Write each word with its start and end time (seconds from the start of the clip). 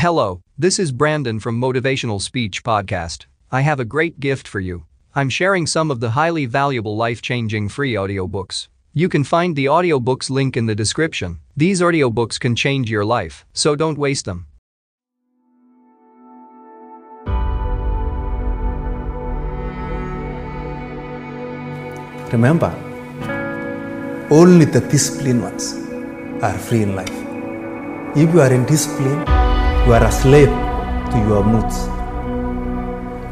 Hello, 0.00 0.42
this 0.56 0.78
is 0.78 0.92
Brandon 0.92 1.40
from 1.40 1.60
Motivational 1.60 2.22
Speech 2.22 2.62
Podcast. 2.62 3.26
I 3.50 3.62
have 3.62 3.80
a 3.80 3.84
great 3.84 4.20
gift 4.20 4.46
for 4.46 4.60
you. 4.60 4.84
I'm 5.16 5.28
sharing 5.28 5.66
some 5.66 5.90
of 5.90 5.98
the 5.98 6.10
highly 6.10 6.46
valuable 6.46 6.96
life 6.96 7.20
changing 7.20 7.68
free 7.68 7.94
audiobooks. 7.94 8.68
You 8.94 9.08
can 9.08 9.24
find 9.24 9.56
the 9.56 9.64
audiobooks 9.64 10.30
link 10.30 10.56
in 10.56 10.66
the 10.66 10.76
description. 10.76 11.40
These 11.56 11.80
audiobooks 11.80 12.38
can 12.38 12.54
change 12.54 12.88
your 12.88 13.04
life, 13.04 13.44
so 13.52 13.74
don't 13.74 13.98
waste 13.98 14.24
them. 14.24 14.46
Remember, 22.30 22.70
only 24.30 24.64
the 24.64 24.80
disciplined 24.80 25.42
ones 25.42 25.74
are 26.40 26.56
free 26.56 26.82
in 26.82 26.94
life. 26.94 27.10
If 28.16 28.32
you 28.32 28.40
are 28.40 28.52
in 28.52 28.64
discipline, 28.64 29.37
you 29.88 29.94
are 29.94 30.04
a 30.04 30.12
slave 30.12 30.50
to 31.12 31.18
your 31.26 31.42
moods. 31.42 31.86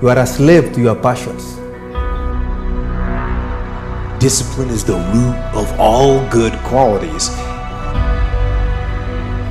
You 0.01 0.09
are 0.09 0.19
a 0.19 0.27
slave 0.27 0.73
to 0.73 0.80
your 0.80 0.95
passions. 0.95 1.56
Discipline 4.19 4.70
is 4.70 4.83
the 4.83 4.97
root 5.12 5.37
of 5.55 5.70
all 5.78 6.27
good 6.30 6.55
qualities. 6.61 7.28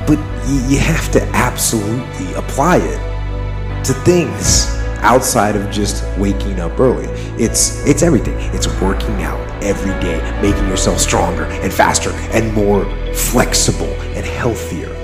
But 0.08 0.18
you 0.48 0.80
have 0.80 1.12
to 1.12 1.22
absolutely 1.28 2.34
apply 2.34 2.78
it 2.78 3.84
to 3.84 3.92
things 4.02 4.66
outside 4.98 5.54
of 5.54 5.70
just 5.70 6.02
waking 6.18 6.58
up 6.58 6.80
early. 6.80 7.06
It's 7.40 7.86
it's 7.86 8.02
everything. 8.02 8.34
It's 8.52 8.66
working 8.80 9.22
out 9.22 9.38
every 9.62 9.94
day, 10.00 10.18
making 10.42 10.66
yourself 10.66 10.98
stronger 10.98 11.44
and 11.44 11.72
faster 11.72 12.10
and 12.32 12.52
more 12.52 12.84
flexible 13.14 13.94
and 14.16 14.26
healthier. 14.26 14.95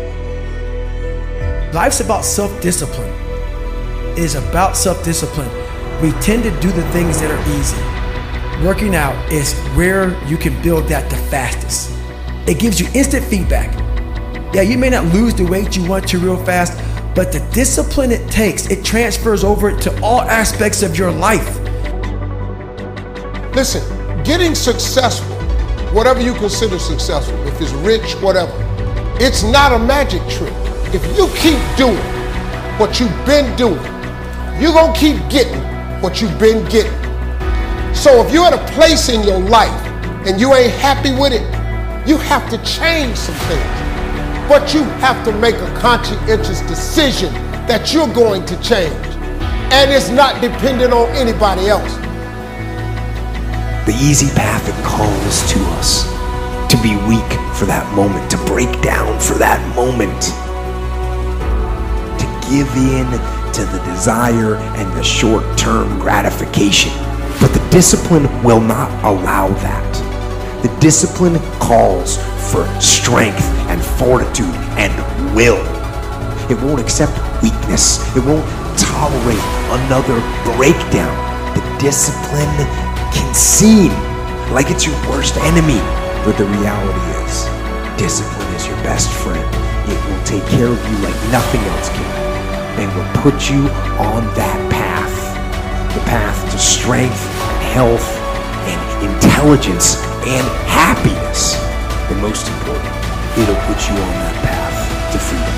Life's 1.73 2.01
about 2.01 2.23
self-discipline. 2.23 3.11
It 4.13 4.19
is 4.19 4.35
about 4.35 4.77
self-discipline. 4.77 5.49
We 6.03 6.13
tend 6.21 6.43
to 6.43 6.51
do 6.61 6.71
the 6.71 6.87
things 6.91 7.19
that 7.19 7.31
are 7.31 7.43
easy. 7.59 8.63
Working 8.63 8.95
out 8.95 9.17
is 9.33 9.55
where 9.75 10.23
you 10.27 10.37
can 10.37 10.61
build 10.63 10.87
that 10.89 11.09
the 11.09 11.17
fastest. 11.17 11.91
It 12.47 12.59
gives 12.59 12.79
you 12.79 12.89
instant 12.95 13.25
feedback. 13.25 13.73
Yeah, 14.55 14.61
you 14.61 14.77
may 14.77 14.91
not 14.91 15.07
lose 15.15 15.35
the 15.35 15.47
weight 15.47 15.75
you 15.75 15.89
want 15.89 16.07
to 16.09 16.19
real 16.19 16.37
fast, 16.45 16.79
but 17.15 17.33
the 17.33 17.41
discipline 17.55 18.13
it 18.13 18.31
takes, 18.31 18.67
it 18.67 18.85
transfers 18.85 19.43
over 19.43 19.75
to 19.75 20.03
all 20.03 20.21
aspects 20.21 20.83
of 20.83 20.99
your 20.99 21.11
life. 21.11 21.59
Listen, 23.55 23.83
getting 24.25 24.55
successful, 24.55 25.37
whatever 25.95 26.21
you 26.21 26.35
consider 26.35 26.79
successful, 26.79 27.43
if 27.47 27.59
it's 27.63 27.73
rich, 27.73 28.13
whatever, 28.17 28.53
it's 29.19 29.43
not 29.43 29.73
a 29.73 29.79
magic 29.79 30.21
trick. 30.29 30.53
If 30.95 31.03
you 31.17 31.27
keep 31.39 31.59
doing 31.79 31.97
what 32.79 33.01
you've 33.01 33.25
been 33.25 33.57
doing, 33.57 33.81
you're 34.61 34.75
going 34.75 34.93
to 34.93 35.01
keep 35.01 35.17
getting 35.31 35.59
what 36.03 36.21
you've 36.21 36.39
been 36.39 36.69
getting. 36.69 36.93
So 37.95 38.23
if 38.23 38.31
you're 38.31 38.45
at 38.45 38.53
a 38.53 38.73
place 38.75 39.09
in 39.09 39.23
your 39.23 39.39
life 39.39 39.73
and 40.27 40.39
you 40.39 40.53
ain't 40.53 40.75
happy 40.75 41.13
with 41.19 41.33
it, 41.33 41.41
you 42.07 42.19
have 42.19 42.45
to 42.51 42.59
change 42.59 43.17
some 43.17 43.35
things. 43.49 43.65
But 44.51 44.75
you 44.75 44.83
have 45.01 45.25
to 45.25 45.33
make 45.33 45.55
a 45.55 45.75
conscientious 45.81 46.61
decision 46.69 47.33
that 47.67 47.95
you're 47.95 48.13
going 48.13 48.45
to 48.45 48.61
change. 48.61 48.93
And 49.73 49.91
it's 49.91 50.11
not 50.11 50.43
dependent 50.43 50.93
on 50.93 51.09
anybody 51.17 51.69
else. 51.69 51.95
The 53.87 53.97
easy 53.99 54.29
path 54.37 54.67
that 54.67 54.85
calls 54.85 55.41
to 55.53 55.59
us 55.81 56.05
to 56.69 56.77
be 56.83 56.97
weak 57.09 57.33
for 57.57 57.65
that 57.65 57.91
moment, 57.97 58.31
to 58.31 58.37
break 58.45 58.83
down 58.83 59.19
for 59.21 59.39
that 59.39 59.59
moment, 59.75 60.42
give 62.53 62.69
in 62.77 63.07
to 63.57 63.65
the 63.65 63.81
desire 63.87 64.57
and 64.77 64.93
the 64.93 65.03
short 65.03 65.43
term 65.57 65.99
gratification. 65.99 66.93
But 67.41 67.49
the 67.55 67.67
discipline 67.71 68.29
will 68.43 68.61
not 68.61 68.91
allow 69.05 69.49
that. 69.49 69.93
The 70.63 70.69
discipline 70.79 71.39
calls 71.59 72.19
for 72.53 72.69
strength 72.79 73.49
and 73.73 73.83
fortitude 73.83 74.55
and 74.77 74.93
will. 75.35 75.57
It 76.51 76.61
won't 76.63 76.79
accept 76.79 77.17
weakness. 77.43 78.05
It 78.15 78.23
won't 78.23 78.45
tolerate 78.77 79.49
another 79.81 80.21
breakdown. 80.53 81.17
The 81.57 81.65
discipline 81.81 82.53
can 83.17 83.35
seem 83.35 83.93
like 84.53 84.71
it's 84.71 84.85
your 84.85 84.97
worst 85.09 85.39
enemy, 85.39 85.81
but 86.27 86.37
the 86.37 86.45
reality 86.45 87.01
is, 87.25 87.49
discipline 87.99 88.55
is 88.55 88.67
your 88.67 88.77
best 88.85 89.11
friend. 89.11 89.72
It 89.89 89.99
will 90.09 90.25
take 90.25 90.47
care 90.47 90.69
of 90.69 90.79
you 90.91 90.97
like 90.99 91.17
nothing 91.31 91.61
else 91.61 91.89
can 91.89 92.23
and 92.81 92.89
will 92.97 93.23
put 93.23 93.51
you 93.51 93.69
on 93.99 94.25
that 94.35 94.71
path 94.71 94.93
the 95.95 96.01
path 96.01 96.51
to 96.51 96.59
strength, 96.59 97.23
health, 97.75 98.17
and 98.65 99.13
intelligence 99.13 99.97
and 100.25 100.47
happiness. 100.67 101.57
But 102.09 102.17
most 102.19 102.49
important, 102.49 102.89
it'll 103.37 103.61
put 103.67 103.77
you 103.89 103.95
on 103.95 104.15
that 104.25 104.35
path 104.43 105.13
to 105.13 105.19
freedom. 105.19 105.53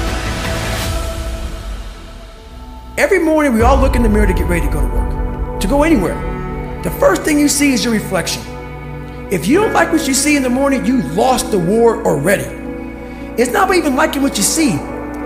Every 2.98 3.20
morning, 3.20 3.54
we 3.54 3.62
all 3.62 3.76
look 3.76 3.94
in 3.94 4.02
the 4.02 4.08
mirror 4.08 4.26
to 4.26 4.32
get 4.32 4.48
ready 4.48 4.66
to 4.66 4.72
go 4.72 4.80
to 4.80 4.92
work, 4.92 5.60
to 5.60 5.68
go 5.68 5.84
anywhere. 5.84 6.20
The 6.82 6.90
first 6.90 7.22
thing 7.22 7.38
you 7.38 7.48
see 7.48 7.72
is 7.72 7.84
your 7.84 7.94
reflection. 7.94 8.42
If 9.30 9.46
you 9.46 9.60
don't 9.60 9.72
like 9.72 9.92
what 9.92 10.08
you 10.08 10.14
see 10.14 10.34
in 10.36 10.42
the 10.42 10.50
morning, 10.50 10.84
you 10.84 11.02
lost 11.14 11.52
the 11.52 11.58
war 11.60 12.04
already. 12.04 12.63
It's 13.36 13.50
not 13.50 13.64
about 13.64 13.74
even 13.74 13.96
liking 13.96 14.22
what 14.22 14.36
you 14.36 14.44
see. 14.44 14.74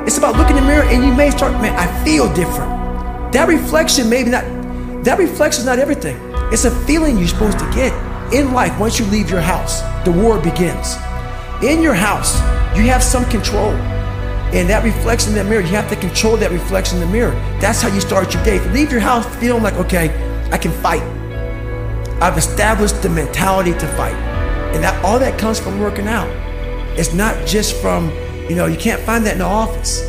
It's 0.07 0.17
about 0.17 0.35
looking 0.37 0.57
in 0.57 0.63
the 0.63 0.69
mirror 0.69 0.85
and 0.85 1.05
you 1.05 1.13
may 1.13 1.31
start, 1.31 1.53
man, 1.61 1.75
I 1.77 2.05
feel 2.05 2.33
different. 2.33 3.33
That 3.35 3.49
reflection, 3.49 4.09
maybe 4.09 4.31
not, 4.31 4.45
that 5.05 5.19
reflection 5.19 5.61
is 5.61 5.67
not 5.67 5.79
everything. 5.79 6.17
It's 6.51 6.65
a 6.65 6.71
feeling 6.87 7.19
you're 7.19 7.29
supposed 7.29 7.59
to 7.59 7.71
get 7.75 7.93
in 8.33 8.55
life 8.55 8.79
once 8.81 8.99
you 8.99 9.05
leave 9.07 9.29
your 9.29 9.43
house. 9.43 9.83
The 10.07 10.13
war 10.13 10.41
begins. 10.41 10.97
In 11.63 11.83
your 11.83 11.93
house, 11.93 12.39
you 12.75 12.85
have 12.85 13.03
some 13.03 13.27
control. 13.27 13.73
And 14.57 14.71
that 14.71 14.85
reflection 14.85 15.33
in 15.33 15.35
that 15.37 15.45
mirror, 15.45 15.61
you 15.61 15.77
have 15.77 15.91
to 15.91 15.97
control 15.97 16.39
that 16.39 16.51
reflection 16.51 17.03
in 17.03 17.07
the 17.07 17.13
mirror. 17.13 17.33
That's 17.61 17.83
how 17.83 17.89
you 17.89 18.01
start 18.01 18.33
your 18.33 18.43
day. 18.43 18.55
You 18.55 18.71
leave 18.71 18.91
your 18.91 19.01
house 19.01 19.27
feeling 19.37 19.63
like, 19.63 19.75
okay, 19.75 20.09
I 20.51 20.57
can 20.57 20.73
fight. 20.81 21.03
I've 22.23 22.39
established 22.39 23.03
the 23.03 23.11
mentality 23.11 23.73
to 23.73 23.87
fight. 23.99 24.17
And 24.75 24.83
that 24.83 25.05
all 25.05 25.19
that 25.19 25.39
comes 25.39 25.61
from 25.61 25.79
working 25.79 26.09
out. 26.09 26.48
It's 26.99 27.15
not 27.15 27.47
just 27.47 27.77
from, 27.77 28.11
you 28.49 28.57
know, 28.57 28.67
you 28.67 28.77
can't 28.77 29.01
find 29.03 29.25
that 29.25 29.35
in 29.35 29.39
the 29.39 29.45
office. 29.45 30.03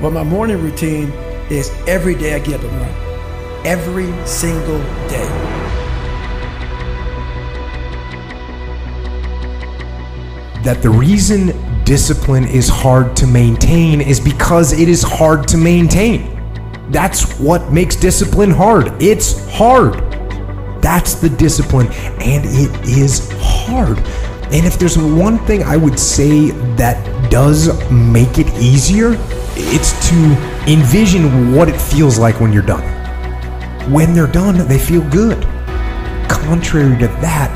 Well, 0.00 0.10
my 0.10 0.24
morning 0.24 0.62
routine 0.62 1.10
is 1.50 1.70
every 1.86 2.14
day 2.14 2.34
I 2.34 2.38
get 2.38 2.60
up 2.60 2.64
and 2.64 2.80
run. 2.80 3.66
Every 3.66 4.26
single 4.26 4.78
day. 5.08 5.62
that 10.62 10.80
the 10.80 10.88
reason 10.88 11.52
discipline 11.84 12.44
is 12.44 12.68
hard 12.68 13.16
to 13.16 13.26
maintain 13.26 14.00
is 14.00 14.20
because 14.20 14.72
it 14.72 14.88
is 14.88 15.02
hard 15.02 15.48
to 15.48 15.56
maintain. 15.56 16.38
That's 16.90 17.38
what 17.40 17.72
makes 17.72 17.96
discipline 17.96 18.52
hard. 18.52 19.02
It's 19.02 19.50
hard. 19.50 19.94
That's 20.80 21.14
the 21.14 21.28
discipline, 21.28 21.88
and 22.20 22.44
it 22.46 22.88
is 22.88 23.28
hard. 23.40 23.98
And 24.52 24.66
if 24.66 24.78
there's 24.78 24.98
one 24.98 25.38
thing 25.46 25.62
I 25.62 25.78
would 25.78 25.98
say 25.98 26.50
that 26.76 27.30
does 27.30 27.68
make 27.90 28.38
it 28.38 28.46
easier, 28.58 29.16
it's 29.56 29.92
to 30.10 30.16
envision 30.70 31.54
what 31.54 31.70
it 31.70 31.80
feels 31.80 32.18
like 32.18 32.38
when 32.38 32.52
you're 32.52 32.62
done. 32.62 32.82
When 33.90 34.12
they're 34.12 34.26
done, 34.26 34.68
they 34.68 34.78
feel 34.78 35.08
good. 35.08 35.42
Contrary 36.28 36.98
to 36.98 37.08
that, 37.22 37.50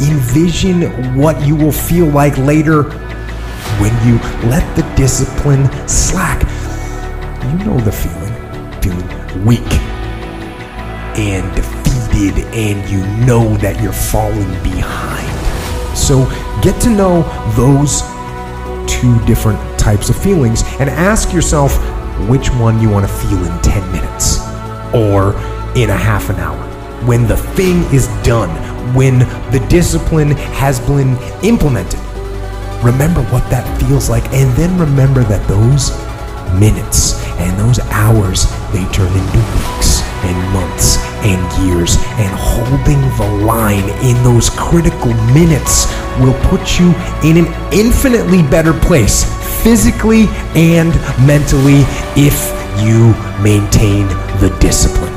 envision 0.00 1.16
what 1.16 1.40
you 1.46 1.54
will 1.54 1.70
feel 1.70 2.06
like 2.06 2.36
later 2.36 2.82
when 3.78 3.94
you 4.04 4.16
let 4.48 4.66
the 4.74 4.82
discipline 4.96 5.70
slack. 5.88 6.42
You 7.44 7.64
know 7.64 7.78
the 7.78 7.92
feeling, 7.92 8.82
feeling 8.82 9.44
weak 9.44 9.72
and 11.16 11.54
defeated, 11.54 12.44
and 12.54 12.90
you 12.90 13.06
know 13.24 13.56
that 13.58 13.80
you're 13.80 13.92
falling 13.92 14.50
behind. 14.64 15.29
So 16.00 16.24
get 16.62 16.80
to 16.82 16.90
know 16.90 17.22
those 17.56 18.00
two 18.90 19.24
different 19.26 19.60
types 19.78 20.08
of 20.08 20.20
feelings 20.20 20.62
and 20.80 20.88
ask 20.88 21.32
yourself 21.32 21.76
which 22.28 22.48
one 22.50 22.80
you 22.80 22.88
want 22.88 23.06
to 23.06 23.12
feel 23.12 23.38
in 23.44 23.62
10 23.62 23.92
minutes 23.92 24.40
or 24.94 25.34
in 25.76 25.90
a 25.90 25.96
half 25.96 26.30
an 26.30 26.36
hour. 26.36 26.58
When 27.06 27.28
the 27.28 27.36
thing 27.36 27.82
is 27.94 28.08
done, 28.24 28.50
when 28.94 29.20
the 29.52 29.64
discipline 29.68 30.30
has 30.30 30.80
been 30.80 31.16
implemented, 31.44 32.00
remember 32.82 33.22
what 33.24 33.48
that 33.50 33.64
feels 33.80 34.08
like 34.08 34.24
and 34.32 34.50
then 34.56 34.76
remember 34.78 35.22
that 35.24 35.46
those 35.48 35.90
minutes 36.58 37.22
and 37.38 37.58
those 37.60 37.78
hours 37.90 38.44
they 38.72 38.84
turn 38.92 39.12
into 39.12 39.38
weeks 39.38 40.02
and 40.24 40.52
months 40.52 41.09
and 41.22 41.40
years 41.66 41.96
and 42.18 42.34
holding 42.36 43.00
the 43.18 43.44
line 43.44 43.88
in 44.04 44.22
those 44.24 44.50
critical 44.50 45.12
minutes 45.32 45.86
will 46.18 46.38
put 46.48 46.78
you 46.78 46.94
in 47.22 47.36
an 47.36 47.72
infinitely 47.72 48.42
better 48.42 48.72
place 48.72 49.24
physically 49.62 50.26
and 50.54 50.94
mentally 51.26 51.84
if 52.16 52.60
you 52.82 53.12
maintain 53.42 54.06
the 54.40 54.54
discipline. 54.60 55.12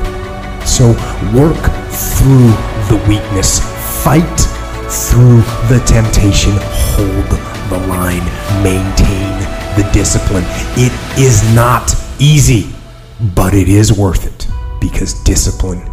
So 0.66 0.90
work 1.36 1.60
through 1.92 2.52
the 2.90 3.04
weakness, 3.08 3.60
fight 4.04 4.40
through 4.90 5.42
the 5.70 5.82
temptation, 5.86 6.54
hold 6.94 7.30
the 7.70 7.88
line, 7.88 8.24
maintain 8.64 9.40
the 9.78 9.90
discipline. 9.94 10.44
It 10.76 10.94
is 11.18 11.44
not 11.56 11.94
easy, 12.20 12.70
but 13.36 13.54
it 13.54 13.70
is 13.70 13.98
worth 13.98 14.28
it 14.28 14.48
because 14.80 15.14
discipline 15.24 15.93